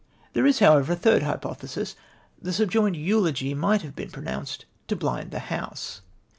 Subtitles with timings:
[0.33, 1.95] There is, however, a third hypothesis.
[2.41, 6.01] The subjoined eulogy might have been pronounced to blind the House.